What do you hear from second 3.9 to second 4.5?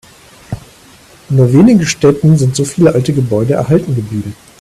geblieben.